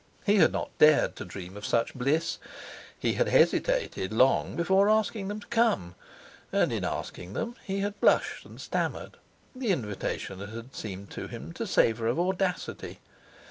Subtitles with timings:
[0.25, 2.39] He had not dared to dream of such bliss.
[2.97, 5.93] He had hesitated long before asking them to come,
[6.51, 9.17] and in asking them he had blushed and stammered:
[9.55, 12.99] the invitation had seemed to him to savour of audacity.